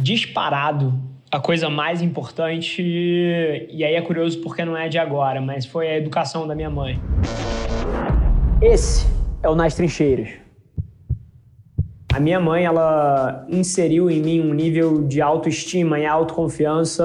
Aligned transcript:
disparado 0.00 0.94
a 1.30 1.40
coisa 1.40 1.70
mais 1.70 2.02
importante, 2.02 2.82
e 2.82 3.82
aí 3.82 3.94
é 3.94 4.02
curioso 4.02 4.40
porque 4.42 4.64
não 4.64 4.76
é 4.76 4.88
de 4.88 4.98
agora, 4.98 5.40
mas 5.40 5.64
foi 5.64 5.88
a 5.88 5.96
educação 5.96 6.46
da 6.46 6.54
minha 6.54 6.68
mãe. 6.68 7.00
Esse 8.60 9.06
é 9.42 9.48
o 9.48 9.54
Nas 9.54 9.74
Trincheiras. 9.74 10.28
A 12.12 12.20
minha 12.20 12.38
mãe, 12.38 12.66
ela 12.66 13.46
inseriu 13.48 14.10
em 14.10 14.20
mim 14.20 14.40
um 14.40 14.52
nível 14.52 15.02
de 15.02 15.22
autoestima 15.22 15.98
e 15.98 16.04
autoconfiança 16.04 17.04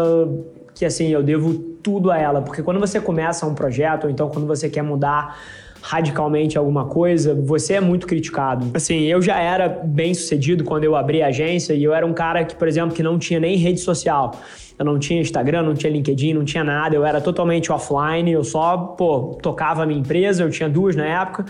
que, 0.75 0.83
assim, 0.83 1.07
eu 1.07 1.23
devo 1.23 1.54
tudo 1.81 2.11
a 2.11 2.17
ela. 2.17 2.41
Porque 2.41 2.61
quando 2.61 2.79
você 2.79 2.99
começa 2.99 3.47
um 3.47 3.55
projeto, 3.55 4.04
ou 4.04 4.09
então 4.09 4.29
quando 4.29 4.45
você 4.45 4.69
quer 4.69 4.81
mudar 4.81 5.39
radicalmente 5.82 6.57
alguma 6.57 6.86
coisa, 6.86 7.34
você 7.34 7.73
é 7.73 7.82
muito 7.82 8.07
criticado. 8.07 8.71
Assim, 8.73 9.04
eu 9.04 9.21
já 9.21 9.39
era 9.39 9.68
bem 9.68 10.14
sucedido 10.14 10.64
quando 10.64 10.84
eu 10.84 10.96
abri 10.96 11.21
a 11.21 11.28
agência 11.28 11.73
e 11.73 11.84
eu 11.84 11.93
era 11.93 12.05
um 12.05 12.14
cara 12.14 12.43
que, 12.43 12.56
por 12.56 12.68
exemplo, 12.68 12.96
que 12.96 13.04
não 13.04 13.18
tinha 13.18 13.39
nem 13.39 13.56
rede 13.56 13.79
social. 13.79 14.34
Eu 14.77 14.86
não 14.86 14.99
tinha 14.99 15.19
Instagram, 15.19 15.63
não 15.63 15.73
tinha 15.73 15.91
LinkedIn, 15.91 16.33
não 16.33 16.45
tinha 16.45 16.63
nada, 16.63 16.95
eu 16.95 17.04
era 17.04 17.19
totalmente 17.19 17.71
offline, 17.71 18.31
eu 18.31 18.43
só, 18.43 18.77
pô, 18.77 19.37
tocava 19.41 19.83
a 19.83 19.86
minha 19.86 20.00
empresa, 20.00 20.43
eu 20.43 20.51
tinha 20.51 20.69
duas 20.69 20.95
na 20.95 21.05
época, 21.05 21.45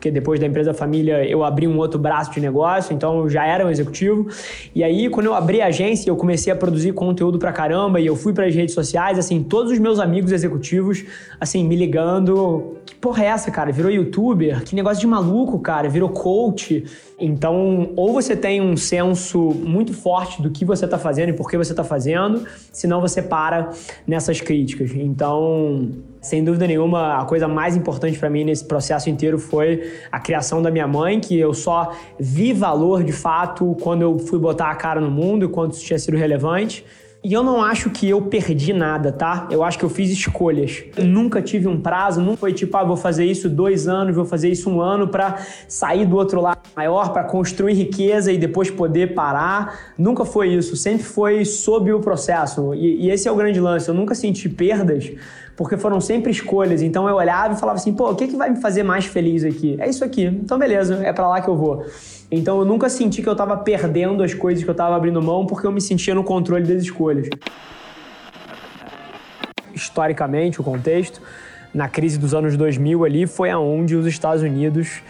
porque 0.00 0.10
depois 0.10 0.40
da 0.40 0.46
empresa 0.46 0.72
família 0.72 1.22
eu 1.28 1.44
abri 1.44 1.68
um 1.68 1.76
outro 1.76 2.00
braço 2.00 2.32
de 2.32 2.40
negócio, 2.40 2.94
então 2.94 3.18
eu 3.18 3.28
já 3.28 3.46
era 3.46 3.66
um 3.66 3.70
executivo. 3.70 4.28
E 4.74 4.82
aí, 4.82 5.10
quando 5.10 5.26
eu 5.26 5.34
abri 5.34 5.60
a 5.60 5.66
agência, 5.66 6.08
eu 6.08 6.16
comecei 6.16 6.50
a 6.50 6.56
produzir 6.56 6.92
conteúdo 6.92 7.38
pra 7.38 7.52
caramba 7.52 8.00
e 8.00 8.06
eu 8.06 8.16
fui 8.16 8.32
para 8.32 8.46
as 8.46 8.54
redes 8.54 8.74
sociais, 8.74 9.18
assim, 9.18 9.42
todos 9.42 9.70
os 9.70 9.78
meus 9.78 10.00
amigos 10.00 10.32
executivos, 10.32 11.04
assim, 11.38 11.62
me 11.62 11.76
ligando. 11.76 12.76
Que 12.86 12.94
porra 12.94 13.24
é 13.24 13.26
essa, 13.26 13.50
cara? 13.50 13.70
Virou 13.70 13.90
youtuber? 13.90 14.64
Que 14.64 14.74
negócio 14.74 15.00
de 15.00 15.06
maluco, 15.06 15.58
cara? 15.58 15.86
Virou 15.86 16.08
coach. 16.08 16.82
Então, 17.18 17.90
ou 17.94 18.14
você 18.14 18.34
tem 18.34 18.62
um 18.62 18.78
senso 18.78 19.38
muito 19.38 19.92
forte 19.92 20.40
do 20.40 20.50
que 20.50 20.64
você 20.64 20.86
está 20.86 20.98
fazendo 20.98 21.28
e 21.28 21.32
por 21.34 21.50
que 21.50 21.58
você 21.58 21.72
está 21.72 21.84
fazendo, 21.84 22.42
senão 22.72 23.00
você 23.00 23.22
para 23.22 23.70
nessas 24.06 24.40
críticas. 24.40 24.92
Então, 24.94 25.90
sem 26.20 26.44
dúvida 26.44 26.66
nenhuma, 26.66 27.20
a 27.20 27.24
coisa 27.24 27.48
mais 27.48 27.76
importante 27.76 28.18
para 28.18 28.30
mim 28.30 28.44
nesse 28.44 28.64
processo 28.64 29.08
inteiro 29.08 29.38
foi 29.38 29.92
a 30.10 30.20
criação 30.20 30.62
da 30.62 30.70
minha 30.70 30.86
mãe, 30.86 31.20
que 31.20 31.38
eu 31.38 31.54
só 31.54 31.92
vi 32.18 32.52
valor 32.52 33.02
de 33.02 33.12
fato 33.12 33.76
quando 33.80 34.02
eu 34.02 34.18
fui 34.18 34.38
botar 34.38 34.70
a 34.70 34.74
cara 34.74 35.00
no 35.00 35.10
mundo 35.10 35.46
e 35.46 35.48
quando 35.48 35.72
isso 35.72 35.84
tinha 35.84 35.98
sido 35.98 36.16
relevante. 36.16 36.84
E 37.22 37.34
eu 37.34 37.42
não 37.42 37.62
acho 37.62 37.90
que 37.90 38.08
eu 38.08 38.22
perdi 38.22 38.72
nada, 38.72 39.12
tá? 39.12 39.46
Eu 39.50 39.62
acho 39.62 39.78
que 39.78 39.84
eu 39.84 39.90
fiz 39.90 40.10
escolhas. 40.10 40.84
Eu 40.96 41.04
nunca 41.04 41.42
tive 41.42 41.68
um 41.68 41.78
prazo, 41.78 42.22
não 42.22 42.34
foi 42.34 42.54
tipo, 42.54 42.74
ah, 42.78 42.82
vou 42.82 42.96
fazer 42.96 43.26
isso 43.26 43.46
dois 43.46 43.86
anos, 43.86 44.16
vou 44.16 44.24
fazer 44.24 44.48
isso 44.48 44.70
um 44.70 44.80
ano 44.80 45.06
para 45.06 45.38
sair 45.68 46.06
do 46.06 46.16
outro 46.16 46.40
lado 46.40 46.60
maior, 46.74 47.12
para 47.12 47.24
construir 47.24 47.74
riqueza 47.74 48.32
e 48.32 48.38
depois 48.38 48.70
poder 48.70 49.12
parar. 49.12 49.92
Nunca 49.98 50.24
foi 50.24 50.54
isso. 50.54 50.76
Sempre 50.76 51.04
foi 51.04 51.44
sob 51.44 51.92
o 51.92 52.00
processo. 52.00 52.74
E, 52.74 53.04
e 53.04 53.10
esse 53.10 53.28
é 53.28 53.32
o 53.32 53.36
grande 53.36 53.60
lance. 53.60 53.86
Eu 53.86 53.94
nunca 53.94 54.14
senti 54.14 54.48
perdas 54.48 55.12
porque 55.60 55.76
foram 55.76 56.00
sempre 56.00 56.32
escolhas. 56.32 56.80
Então 56.80 57.06
eu 57.06 57.16
olhava 57.16 57.52
e 57.52 57.56
falava 57.60 57.76
assim, 57.76 57.92
pô, 57.92 58.12
o 58.12 58.16
que, 58.16 58.28
que 58.28 58.34
vai 58.34 58.48
me 58.48 58.62
fazer 58.62 58.82
mais 58.82 59.04
feliz 59.04 59.44
aqui? 59.44 59.76
É 59.78 59.90
isso 59.90 60.02
aqui. 60.02 60.24
Então 60.24 60.58
beleza, 60.58 61.04
é 61.04 61.12
para 61.12 61.28
lá 61.28 61.42
que 61.42 61.48
eu 61.48 61.54
vou. 61.54 61.84
Então 62.30 62.60
eu 62.60 62.64
nunca 62.64 62.88
senti 62.88 63.20
que 63.20 63.28
eu 63.28 63.32
estava 63.32 63.58
perdendo 63.58 64.22
as 64.22 64.32
coisas 64.32 64.64
que 64.64 64.70
eu 64.70 64.72
estava 64.72 64.96
abrindo 64.96 65.20
mão 65.20 65.44
porque 65.44 65.66
eu 65.66 65.70
me 65.70 65.82
sentia 65.82 66.14
no 66.14 66.24
controle 66.24 66.64
das 66.64 66.82
escolhas. 66.82 67.28
Historicamente, 69.74 70.62
o 70.62 70.64
contexto, 70.64 71.20
na 71.74 71.90
crise 71.90 72.18
dos 72.18 72.32
anos 72.32 72.56
2000 72.56 73.04
ali 73.04 73.26
foi 73.26 73.50
aonde 73.50 73.94
os 73.96 74.06
Estados 74.06 74.42
Unidos 74.42 75.02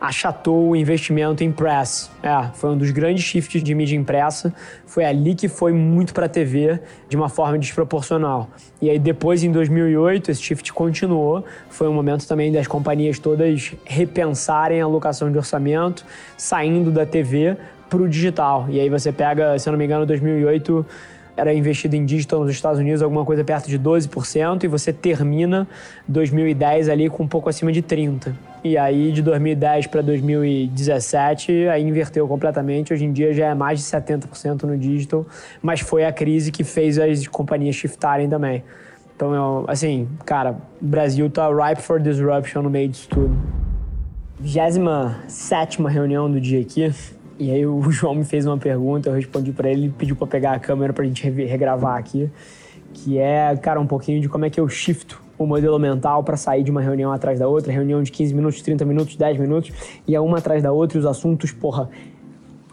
achatou 0.00 0.70
o 0.70 0.76
investimento 0.76 1.42
em 1.42 1.50
press. 1.50 2.10
É, 2.22 2.50
foi 2.54 2.70
um 2.70 2.76
dos 2.76 2.90
grandes 2.90 3.24
shifts 3.24 3.62
de 3.62 3.74
mídia 3.74 3.96
impressa. 3.96 4.54
Foi 4.86 5.04
ali 5.04 5.34
que 5.34 5.48
foi 5.48 5.72
muito 5.72 6.14
para 6.14 6.26
a 6.26 6.28
TV 6.28 6.80
de 7.08 7.16
uma 7.16 7.28
forma 7.28 7.58
desproporcional. 7.58 8.48
E 8.80 8.88
aí 8.88 8.98
depois, 8.98 9.42
em 9.42 9.50
2008, 9.50 10.30
esse 10.30 10.42
shift 10.42 10.72
continuou. 10.72 11.44
Foi 11.68 11.88
um 11.88 11.92
momento 11.92 12.26
também 12.26 12.52
das 12.52 12.66
companhias 12.66 13.18
todas 13.18 13.74
repensarem 13.84 14.80
a 14.80 14.84
alocação 14.84 15.30
de 15.30 15.38
orçamento, 15.38 16.04
saindo 16.36 16.90
da 16.90 17.04
TV 17.04 17.56
para 17.88 18.02
o 18.02 18.08
digital. 18.08 18.66
E 18.68 18.78
aí 18.78 18.88
você 18.88 19.10
pega, 19.10 19.58
se 19.58 19.68
eu 19.68 19.72
não 19.72 19.78
me 19.78 19.84
engano, 19.84 20.06
2008 20.06 20.86
era 21.38 21.54
investido 21.54 21.94
em 21.94 22.04
digital 22.04 22.40
nos 22.40 22.50
Estados 22.50 22.80
Unidos 22.80 23.00
alguma 23.00 23.24
coisa 23.24 23.44
perto 23.44 23.68
de 23.68 23.78
12% 23.78 24.64
e 24.64 24.66
você 24.66 24.92
termina 24.92 25.68
2010 26.08 26.88
ali 26.88 27.08
com 27.08 27.22
um 27.22 27.28
pouco 27.28 27.48
acima 27.48 27.70
de 27.70 27.80
30%. 27.80 28.32
E 28.64 28.76
aí 28.76 29.12
de 29.12 29.22
2010 29.22 29.86
para 29.86 30.02
2017 30.02 31.68
aí 31.68 31.84
inverteu 31.84 32.26
completamente. 32.26 32.92
Hoje 32.92 33.04
em 33.04 33.12
dia 33.12 33.32
já 33.32 33.46
é 33.46 33.54
mais 33.54 33.78
de 33.78 33.84
70% 33.84 34.64
no 34.64 34.76
digital, 34.76 35.24
mas 35.62 35.78
foi 35.78 36.04
a 36.04 36.12
crise 36.12 36.50
que 36.50 36.64
fez 36.64 36.98
as 36.98 37.26
companhias 37.28 37.76
shiftarem 37.76 38.28
também. 38.28 38.64
Então, 39.14 39.34
eu, 39.34 39.64
assim, 39.66 40.08
cara, 40.24 40.56
o 40.80 40.84
Brasil 40.84 41.28
tá 41.28 41.48
ripe 41.48 41.82
for 41.82 42.00
disruption 42.00 42.62
no 42.62 42.70
meio 42.70 42.88
disso 42.88 43.08
tudo. 43.08 43.36
27 44.40 45.82
reunião 45.82 46.30
do 46.30 46.40
dia 46.40 46.60
aqui. 46.60 46.92
E 47.38 47.50
aí 47.50 47.64
o 47.66 47.80
João 47.90 48.14
me 48.14 48.24
fez 48.24 48.46
uma 48.46 48.58
pergunta, 48.58 49.08
eu 49.08 49.14
respondi 49.14 49.52
para 49.52 49.70
ele, 49.70 49.84
ele 49.84 49.94
pediu 49.96 50.16
para 50.16 50.26
pegar 50.26 50.52
a 50.52 50.58
câmera 50.58 50.92
pra 50.92 51.04
gente 51.04 51.28
regravar 51.28 51.96
aqui, 51.96 52.30
que 52.92 53.18
é, 53.18 53.56
cara, 53.56 53.80
um 53.80 53.86
pouquinho 53.86 54.20
de 54.20 54.28
como 54.28 54.44
é 54.44 54.50
que 54.50 54.60
eu 54.60 54.68
shifto 54.68 55.22
o 55.38 55.46
modelo 55.46 55.78
mental 55.78 56.24
para 56.24 56.36
sair 56.36 56.64
de 56.64 56.70
uma 56.70 56.80
reunião 56.80 57.12
atrás 57.12 57.38
da 57.38 57.46
outra, 57.46 57.72
reunião 57.72 58.02
de 58.02 58.10
15 58.10 58.34
minutos, 58.34 58.60
30 58.60 58.84
minutos, 58.84 59.14
10 59.14 59.38
minutos, 59.38 59.72
e 60.06 60.16
é 60.16 60.20
uma 60.20 60.38
atrás 60.38 60.62
da 60.62 60.72
outra, 60.72 60.98
e 60.98 61.00
os 61.00 61.06
assuntos, 61.06 61.52
porra, 61.52 61.88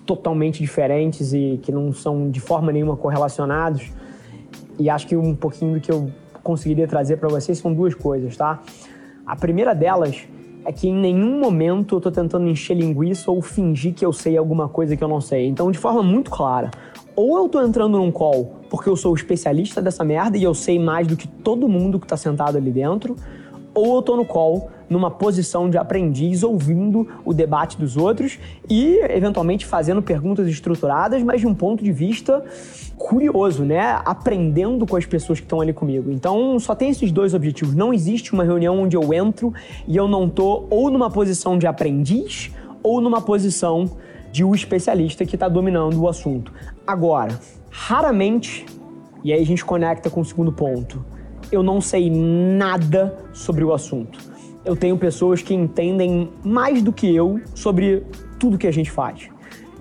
totalmente 0.05 0.59
diferentes 0.59 1.33
e 1.33 1.59
que 1.61 1.71
não 1.71 1.91
são 1.91 2.29
de 2.29 2.39
forma 2.39 2.71
nenhuma 2.71 2.95
correlacionados. 2.95 3.91
E 4.79 4.89
acho 4.89 5.07
que 5.07 5.15
um 5.15 5.35
pouquinho 5.35 5.75
do 5.75 5.79
que 5.79 5.91
eu 5.91 6.11
conseguiria 6.43 6.87
trazer 6.87 7.17
para 7.17 7.27
vocês 7.29 7.57
são 7.57 7.73
duas 7.73 7.93
coisas, 7.93 8.35
tá? 8.35 8.61
A 9.25 9.35
primeira 9.35 9.73
delas 9.73 10.27
é 10.65 10.71
que 10.71 10.87
em 10.89 10.95
nenhum 10.95 11.39
momento 11.39 11.95
eu 11.95 12.01
tô 12.01 12.11
tentando 12.11 12.47
encher 12.47 12.75
linguiça 12.75 13.29
ou 13.29 13.41
fingir 13.41 13.93
que 13.93 14.05
eu 14.05 14.11
sei 14.11 14.35
alguma 14.35 14.67
coisa 14.67 14.97
que 14.97 15.03
eu 15.03 15.07
não 15.07 15.21
sei. 15.21 15.47
Então, 15.47 15.71
de 15.71 15.77
forma 15.77 16.01
muito 16.01 16.31
clara, 16.31 16.71
ou 17.15 17.37
eu 17.37 17.47
tô 17.47 17.61
entrando 17.61 17.97
num 17.97 18.11
call 18.11 18.55
porque 18.69 18.89
eu 18.89 18.95
sou 18.95 19.13
o 19.13 19.15
especialista 19.15 19.81
dessa 19.81 20.03
merda 20.03 20.37
e 20.37 20.43
eu 20.43 20.53
sei 20.53 20.79
mais 20.79 21.07
do 21.07 21.15
que 21.15 21.27
todo 21.27 21.69
mundo 21.69 21.99
que 21.99 22.07
tá 22.07 22.17
sentado 22.17 22.57
ali 22.57 22.71
dentro, 22.71 23.15
ou 23.73 23.97
eu 23.97 24.01
tô 24.01 24.15
no 24.17 24.25
call 24.25 24.69
numa 24.89 25.09
posição 25.09 25.69
de 25.69 25.77
aprendiz, 25.77 26.43
ouvindo 26.43 27.07
o 27.23 27.33
debate 27.33 27.77
dos 27.77 27.97
outros 27.97 28.39
e, 28.69 28.99
eventualmente, 29.09 29.65
fazendo 29.65 30.01
perguntas 30.01 30.47
estruturadas, 30.47 31.23
mas 31.23 31.41
de 31.41 31.47
um 31.47 31.53
ponto 31.53 31.83
de 31.83 31.91
vista 31.91 32.43
curioso, 32.97 33.63
né? 33.63 33.99
Aprendendo 34.05 34.85
com 34.85 34.95
as 34.95 35.05
pessoas 35.05 35.39
que 35.39 35.45
estão 35.45 35.61
ali 35.61 35.73
comigo. 35.73 36.11
Então, 36.11 36.57
só 36.59 36.73
tem 36.73 36.89
esses 36.89 37.11
dois 37.11 37.33
objetivos. 37.33 37.75
Não 37.75 37.93
existe 37.93 38.33
uma 38.33 38.43
reunião 38.43 38.81
onde 38.81 38.95
eu 38.95 39.13
entro 39.13 39.53
e 39.87 39.95
eu 39.95 40.07
não 40.07 40.29
tô 40.29 40.65
ou 40.69 40.89
numa 40.89 41.09
posição 41.09 41.57
de 41.57 41.67
aprendiz 41.67 42.51
ou 42.81 43.01
numa 43.01 43.21
posição 43.21 43.89
de 44.31 44.43
um 44.43 44.53
especialista 44.53 45.25
que 45.25 45.35
está 45.35 45.47
dominando 45.47 46.01
o 46.01 46.09
assunto. 46.09 46.51
Agora, 46.85 47.39
raramente, 47.69 48.65
e 49.23 49.31
aí 49.31 49.41
a 49.41 49.45
gente 49.45 49.63
conecta 49.63 50.09
com 50.09 50.21
o 50.21 50.25
segundo 50.25 50.51
ponto, 50.51 51.03
eu 51.51 51.63
não 51.63 51.79
sei 51.79 52.09
nada 52.09 53.17
sobre 53.33 53.63
o 53.63 53.73
assunto. 53.73 54.34
Eu 54.65 54.75
tenho 54.75 54.97
pessoas 54.97 55.43
que 55.43 55.53
entendem 55.53 56.29
mais 56.43 56.81
do 56.81 56.91
que 56.91 57.13
eu 57.13 57.39
sobre 57.53 58.03
tudo 58.39 58.57
que 58.57 58.65
a 58.65 58.71
gente 58.71 58.89
faz. 58.89 59.29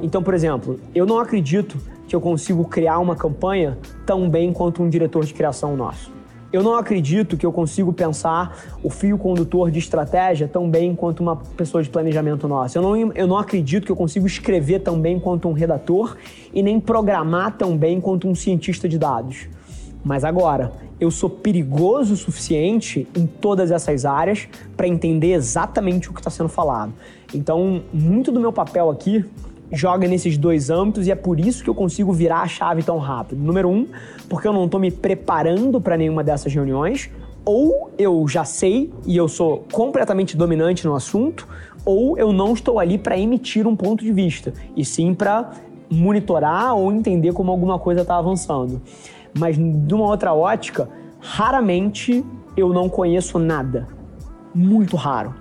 Então, 0.00 0.22
por 0.22 0.34
exemplo, 0.34 0.78
eu 0.94 1.06
não 1.06 1.18
acredito 1.18 1.78
que 2.06 2.14
eu 2.14 2.20
consigo 2.20 2.64
criar 2.66 2.98
uma 2.98 3.16
campanha 3.16 3.78
tão 4.04 4.28
bem 4.28 4.52
quanto 4.52 4.82
um 4.82 4.88
diretor 4.88 5.24
de 5.24 5.32
criação 5.32 5.74
nosso. 5.76 6.12
Eu 6.52 6.62
não 6.62 6.76
acredito 6.76 7.36
que 7.36 7.44
eu 7.44 7.50
consigo 7.50 7.92
pensar 7.92 8.56
o 8.80 8.88
fio 8.88 9.18
condutor 9.18 9.72
de 9.72 9.80
estratégia 9.80 10.46
tão 10.46 10.70
bem 10.70 10.94
quanto 10.94 11.20
uma 11.20 11.34
pessoa 11.34 11.82
de 11.82 11.88
planejamento 11.88 12.46
nossa. 12.46 12.78
Eu 12.78 12.82
não, 12.82 13.12
eu 13.12 13.26
não 13.26 13.36
acredito 13.36 13.86
que 13.86 13.90
eu 13.90 13.96
consigo 13.96 14.24
escrever 14.24 14.78
tão 14.78 15.00
bem 15.00 15.18
quanto 15.18 15.48
um 15.48 15.52
redator 15.52 16.16
e 16.52 16.62
nem 16.62 16.78
programar 16.78 17.56
tão 17.56 17.76
bem 17.76 18.00
quanto 18.00 18.28
um 18.28 18.36
cientista 18.36 18.88
de 18.88 18.98
dados. 18.98 19.48
Mas 20.04 20.22
agora, 20.22 20.72
eu 21.00 21.10
sou 21.10 21.30
perigoso 21.30 22.12
o 22.12 22.16
suficiente 22.16 23.08
em 23.16 23.26
todas 23.26 23.70
essas 23.70 24.04
áreas 24.04 24.46
para 24.76 24.86
entender 24.86 25.32
exatamente 25.32 26.10
o 26.10 26.12
que 26.12 26.20
está 26.20 26.30
sendo 26.30 26.48
falado. 26.48 26.92
Então, 27.34 27.82
muito 27.92 28.30
do 28.30 28.38
meu 28.38 28.52
papel 28.52 28.90
aqui 28.90 29.24
joga 29.72 30.06
nesses 30.06 30.36
dois 30.36 30.68
âmbitos 30.70 31.06
e 31.06 31.10
é 31.10 31.14
por 31.14 31.40
isso 31.40 31.64
que 31.64 31.70
eu 31.70 31.74
consigo 31.74 32.12
virar 32.12 32.42
a 32.42 32.46
chave 32.48 32.82
tão 32.82 32.98
rápido. 32.98 33.38
Número 33.38 33.68
um, 33.68 33.86
porque 34.28 34.46
eu 34.46 34.52
não 34.52 34.66
estou 34.66 34.78
me 34.78 34.90
preparando 34.90 35.80
para 35.80 35.96
nenhuma 35.96 36.22
dessas 36.22 36.52
reuniões, 36.52 37.10
ou 37.44 37.90
eu 37.98 38.26
já 38.28 38.44
sei 38.44 38.92
e 39.06 39.16
eu 39.16 39.26
sou 39.26 39.64
completamente 39.72 40.36
dominante 40.36 40.86
no 40.86 40.94
assunto, 40.94 41.48
ou 41.84 42.16
eu 42.18 42.32
não 42.32 42.52
estou 42.52 42.78
ali 42.78 42.98
para 42.98 43.18
emitir 43.18 43.66
um 43.66 43.74
ponto 43.74 44.04
de 44.04 44.12
vista, 44.12 44.52
e 44.76 44.84
sim 44.84 45.14
para 45.14 45.50
monitorar 45.90 46.74
ou 46.74 46.92
entender 46.92 47.32
como 47.32 47.50
alguma 47.50 47.78
coisa 47.78 48.02
está 48.02 48.16
avançando. 48.16 48.80
Mas 49.38 49.56
de 49.56 49.94
uma 49.94 50.06
outra 50.06 50.32
ótica, 50.32 50.88
raramente 51.20 52.24
eu 52.56 52.72
não 52.72 52.88
conheço 52.88 53.38
nada. 53.38 53.88
Muito 54.54 54.96
raro 54.96 55.34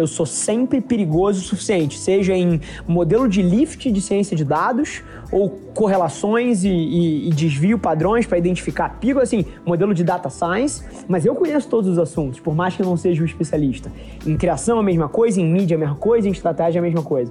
eu 0.00 0.06
sou 0.06 0.24
sempre 0.24 0.80
perigoso 0.80 1.40
o 1.40 1.42
suficiente, 1.42 1.98
seja 1.98 2.34
em 2.34 2.60
modelo 2.88 3.28
de 3.28 3.42
lift 3.42 3.90
de 3.90 4.00
ciência 4.00 4.36
de 4.36 4.44
dados 4.44 5.02
ou 5.30 5.50
correlações 5.74 6.64
e, 6.64 6.68
e, 6.68 7.28
e 7.28 7.30
desvio 7.30 7.78
padrões 7.78 8.26
para 8.26 8.38
identificar 8.38 8.98
pico, 8.98 9.20
assim, 9.20 9.44
modelo 9.64 9.92
de 9.92 10.02
data 10.02 10.30
science, 10.30 10.82
mas 11.06 11.26
eu 11.26 11.34
conheço 11.34 11.68
todos 11.68 11.88
os 11.88 11.98
assuntos, 11.98 12.40
por 12.40 12.54
mais 12.54 12.74
que 12.74 12.82
eu 12.82 12.86
não 12.86 12.96
seja 12.96 13.22
um 13.22 13.26
especialista. 13.26 13.92
Em 14.26 14.36
criação 14.36 14.78
a 14.78 14.82
mesma 14.82 15.08
coisa, 15.08 15.40
em 15.40 15.44
mídia 15.44 15.76
a 15.76 15.80
mesma 15.80 15.96
coisa, 15.96 16.28
em 16.28 16.32
estratégia 16.32 16.80
a 16.80 16.82
mesma 16.82 17.02
coisa. 17.02 17.30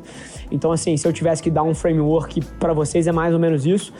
Então, 0.51 0.71
assim, 0.71 0.95
se 0.95 1.07
eu 1.07 1.13
tivesse 1.13 1.41
que 1.41 1.49
dar 1.49 1.63
um 1.63 1.73
framework 1.73 2.41
para 2.59 2.73
vocês 2.73 3.07
é 3.07 3.11
mais 3.11 3.33
ou 3.33 3.39
menos 3.39 3.65
isso 3.65 3.91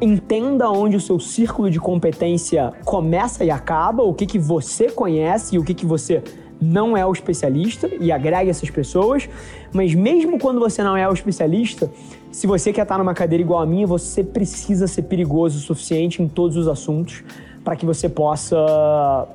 entenda 0.00 0.70
onde 0.70 0.96
o 0.96 1.00
seu 1.00 1.18
círculo 1.18 1.70
de 1.70 1.80
competência 1.80 2.72
começa 2.84 3.44
e 3.44 3.50
acaba, 3.50 4.02
o 4.02 4.14
que, 4.14 4.26
que 4.26 4.38
você 4.38 4.90
conhece 4.90 5.56
e 5.56 5.58
o 5.58 5.64
que, 5.64 5.74
que 5.74 5.86
você 5.86 6.22
não 6.60 6.96
é 6.96 7.04
o 7.04 7.12
especialista 7.12 7.88
e 8.00 8.10
agregue 8.10 8.50
essas 8.50 8.70
pessoas. 8.70 9.28
Mas 9.72 9.94
mesmo 9.94 10.38
quando 10.38 10.60
você 10.60 10.82
não 10.82 10.96
é 10.96 11.08
o 11.08 11.12
especialista, 11.12 11.90
se 12.30 12.46
você 12.46 12.72
quer 12.72 12.82
estar 12.82 12.98
numa 12.98 13.14
cadeira 13.14 13.42
igual 13.42 13.60
a 13.60 13.66
minha, 13.66 13.86
você 13.86 14.22
precisa 14.22 14.86
ser 14.86 15.02
perigoso 15.02 15.58
o 15.58 15.60
suficiente 15.60 16.22
em 16.22 16.28
todos 16.28 16.56
os 16.56 16.68
assuntos 16.68 17.22
para 17.66 17.74
que 17.74 17.84
você 17.84 18.08
possa 18.08 18.56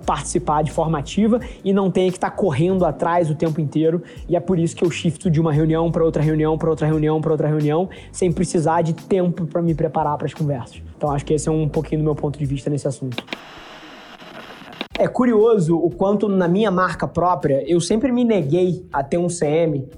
participar 0.06 0.63
de 0.63 0.72
forma 0.72 0.98
ativa 0.98 1.42
e 1.66 1.74
não 1.74 1.92
tenha 1.92 2.10
que 2.10 2.16
estar 2.16 2.31
correndo 2.31 2.86
atrás 2.86 3.30
o 3.30 3.36
tempo 3.36 3.60
inteiro. 3.60 4.01
E 4.30 4.38
é 4.38 4.39
por 4.39 4.57
isso 4.57 4.74
que 4.74 4.86
eu 4.86 4.89
shifto 4.89 5.30
de 5.30 5.42
uma 5.42 5.51
reunião 5.51 5.92
para 5.92 6.01
outra 6.01 6.24
reunião, 6.24 6.57
para 6.57 6.69
outra 6.69 6.88
reunião, 6.88 7.19
para 7.19 7.33
outra 7.33 7.50
reunião, 7.50 7.89
sem 8.10 8.31
precisar 8.31 8.83
de 8.83 8.94
tempo 8.94 9.45
para 9.45 9.62
me 9.62 9.75
preparar 9.75 10.18
para 10.18 10.28
as 10.28 10.33
conversas. 10.33 10.81
Então 10.95 11.12
acho 11.12 11.25
que 11.25 11.33
esse 11.33 11.50
é 11.50 11.51
um 11.51 11.68
pouquinho 11.68 12.00
do 12.00 12.06
meu 12.06 12.16
ponto 12.16 12.39
de 12.39 12.45
vista 12.45 12.69
nesse 12.69 12.88
assunto. 12.88 13.22
É 14.98 15.10
curioso 15.10 15.75
o 15.75 15.89
quanto 15.89 16.30
na 16.30 16.48
minha 16.48 16.72
marca 16.72 17.06
própria 17.06 17.69
eu 17.69 17.81
sempre 17.81 18.13
me 18.13 18.24
neguei 18.24 18.88
a 18.94 19.04
ter 19.04 19.18
um 19.18 19.27
CM, 19.27 19.89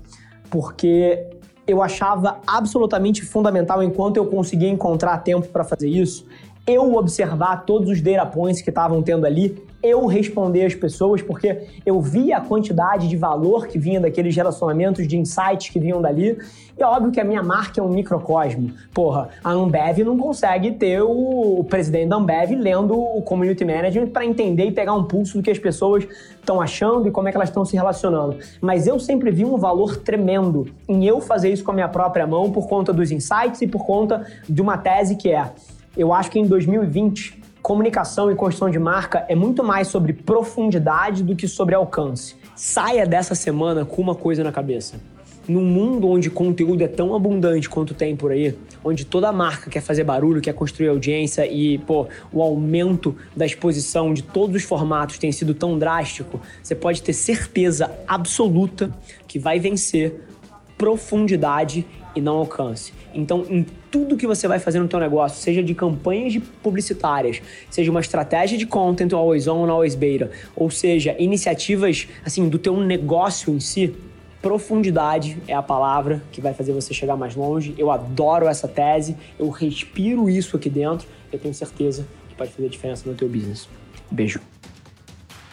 porque 0.50 1.24
eu 1.68 1.83
achava 1.83 2.39
absolutamente 2.47 3.24
fundamental, 3.24 3.83
enquanto 3.83 4.18
eu 4.18 4.25
conseguia 4.25 4.69
encontrar 4.69 5.19
tempo 5.19 5.47
para 5.50 5.63
fazer 5.63 5.88
isso, 5.88 6.25
eu 6.65 6.95
observar 6.95 7.65
todos 7.65 7.89
os 7.89 8.01
data 8.01 8.25
points 8.25 8.62
que 8.62 8.69
estavam 8.69 9.01
tendo 9.01 9.25
ali, 9.25 9.62
eu 9.81 10.06
responder 10.06 10.65
às 10.65 10.74
pessoas, 10.74 11.21
porque 11.21 11.68
eu 11.86 12.00
via 12.00 12.38
a 12.38 12.42
quantidade 12.42 13.10
de 13.10 13.18
valor 13.18 13.68
que 13.68 13.77
vinha 13.77 14.00
daqueles 14.00 14.33
relacionamentos, 14.33 15.06
de 15.06 15.18
insights 15.18 15.69
que 15.69 15.77
vinham 15.77 16.01
dali. 16.01 16.38
E 16.77 16.81
é 16.81 16.86
óbvio 16.86 17.12
que 17.12 17.19
a 17.19 17.24
minha 17.25 17.44
marca 17.44 17.81
é 17.81 17.83
um 17.83 17.89
microcosmo. 17.89 18.71
Porra, 18.94 19.27
a 19.44 19.51
Ambev 19.51 20.00
não 20.00 20.18
consegue 20.18 20.71
ter 20.71 21.01
o, 21.01 21.65
presidente 21.69 22.07
da 22.07 22.15
Ambev 22.15 22.51
lendo 22.51 22.98
o 22.98 23.21
community 23.24 23.65
management 23.65 24.07
para 24.07 24.25
entender 24.25 24.68
e 24.68 24.71
pegar 24.71 24.94
um 24.94 25.04
pulso 25.04 25.38
do 25.38 25.44
que 25.44 25.51
as 25.51 25.60
pessoas 25.60 26.07
estão 26.39 26.62
achando 26.62 27.10
e 27.10 27.12
como 27.12 27.27
é 27.27 27.31
que 27.31 27.38
elas 27.38 27.50
estão 27.50 27.65
se 27.65 27.75
relacionando. 27.75 28.38
Mas 28.62 28.88
eu 28.88 28.98
sempre 29.00 29.31
vi 29.31 29.44
um 29.44 29.57
valor 29.57 29.98
tremendo 29.98 30.65
em 30.88 31.06
eu 31.06 31.19
fazer 31.19 31.51
isso 31.51 31.63
com 31.63 31.71
a 31.71 31.74
minha 31.74 31.89
própria 31.89 32.25
mão 32.25 32.50
por 32.50 32.69
conta 32.69 32.94
dos 32.94 33.12
insights 33.12 33.62
e 33.62 33.68
por 33.68 33.86
conta 33.86 34.25
de 34.48 34.62
uma 34.62 34.77
tese 34.77 35.18
que 35.18 35.30
é 35.30 35.51
eu 35.95 36.11
acho 36.11 36.31
que 36.31 36.39
em 36.39 36.45
2020, 36.45 37.39
comunicação 37.61 38.31
e 38.31 38.35
construção 38.35 38.69
de 38.69 38.79
marca 38.79 39.25
é 39.29 39.35
muito 39.35 39.63
mais 39.63 39.87
sobre 39.87 40.11
profundidade 40.11 41.23
do 41.23 41.35
que 41.35 41.47
sobre 41.47 41.75
alcance. 41.75 42.35
Saia 42.55 43.05
dessa 43.05 43.35
semana 43.35 43.85
com 43.85 44.01
uma 44.01 44.15
coisa 44.15 44.43
na 44.43 44.51
cabeça. 44.51 44.99
Num 45.47 45.63
mundo 45.63 46.07
onde 46.07 46.29
conteúdo 46.29 46.81
é 46.83 46.87
tão 46.87 47.13
abundante 47.13 47.69
quanto 47.69 47.93
tem 47.93 48.15
por 48.15 48.31
aí, 48.31 48.57
onde 48.83 49.05
toda 49.05 49.31
marca 49.31 49.69
quer 49.69 49.81
fazer 49.81 50.03
barulho, 50.03 50.41
quer 50.41 50.53
construir 50.53 50.87
audiência 50.87 51.45
e, 51.45 51.77
pô, 51.79 52.07
o 52.31 52.41
aumento 52.41 53.15
da 53.35 53.45
exposição 53.45 54.13
de 54.13 54.23
todos 54.23 54.55
os 54.55 54.63
formatos 54.63 55.17
tem 55.17 55.31
sido 55.31 55.53
tão 55.53 55.77
drástico, 55.77 56.39
você 56.61 56.73
pode 56.73 57.01
ter 57.03 57.13
certeza 57.13 57.91
absoluta 58.07 58.89
que 59.27 59.37
vai 59.37 59.59
vencer 59.59 60.23
profundidade 60.77 61.85
e 62.15 62.21
não 62.21 62.38
alcance. 62.38 62.94
Então, 63.13 63.45
em 63.50 63.65
tudo 63.92 64.18
que 64.18 64.27
você 64.27 64.48
vai 64.48 64.60
fazer 64.60 64.80
no 64.80 64.88
teu 64.88 65.00
negócio, 65.00 65.42
seja 65.42 65.63
de 65.63 65.74
campanhas 65.74 66.33
de 66.33 66.39
publicitárias, 66.39 67.42
seja 67.69 67.92
uma 67.92 68.01
estratégia 68.01 68.57
de 68.57 68.65
content 68.65 69.13
always 69.13 69.48
on, 69.48 69.69
always 69.69 69.95
beta, 69.95 70.31
ou 70.56 70.69
seja, 70.69 71.15
iniciativas 71.19 72.07
assim 72.25 72.50
do 72.50 72.57
teu 72.57 72.77
negócio 72.77 73.54
em 73.54 73.60
si, 73.60 73.94
profundidade 74.42 75.38
é 75.48 75.54
a 75.54 75.62
palavra 75.62 76.21
que 76.31 76.42
vai 76.42 76.54
fazer 76.54 76.74
você 76.74 76.94
chegar 76.94 77.15
mais 77.15 77.33
longe. 77.33 77.74
Eu 77.77 77.89
adoro 77.89 78.48
essa 78.48 78.68
tese, 78.68 79.15
eu 79.39 79.50
respiro 79.50 80.30
isso 80.30 80.57
aqui 80.57 80.69
dentro, 80.69 81.07
eu 81.31 81.39
tenho 81.39 81.54
certeza 81.54 82.06
que 82.30 82.36
pode 82.36 82.51
fazer 82.51 82.68
diferença 82.68 83.10
no 83.10 83.15
teu 83.15 83.30
business. 83.30 83.69
Beijo. 84.12 84.42